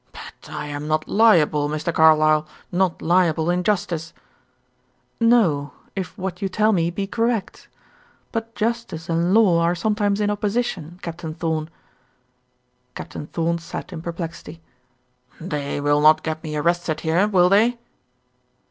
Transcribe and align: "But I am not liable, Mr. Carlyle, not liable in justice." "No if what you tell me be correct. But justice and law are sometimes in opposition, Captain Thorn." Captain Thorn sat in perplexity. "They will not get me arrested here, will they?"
"But 0.11 0.49
I 0.49 0.65
am 0.65 0.87
not 0.87 1.07
liable, 1.07 1.69
Mr. 1.69 1.93
Carlyle, 1.93 2.47
not 2.71 3.03
liable 3.03 3.51
in 3.51 3.63
justice." 3.63 4.13
"No 5.19 5.73
if 5.95 6.17
what 6.17 6.41
you 6.41 6.49
tell 6.49 6.71
me 6.73 6.89
be 6.89 7.05
correct. 7.05 7.67
But 8.31 8.55
justice 8.55 9.09
and 9.09 9.31
law 9.35 9.59
are 9.61 9.75
sometimes 9.75 10.19
in 10.19 10.31
opposition, 10.31 10.97
Captain 11.03 11.35
Thorn." 11.35 11.69
Captain 12.95 13.27
Thorn 13.27 13.59
sat 13.59 13.93
in 13.93 14.01
perplexity. 14.01 14.59
"They 15.39 15.79
will 15.79 16.01
not 16.01 16.23
get 16.23 16.41
me 16.43 16.55
arrested 16.57 17.01
here, 17.01 17.27
will 17.27 17.49
they?" 17.49 17.77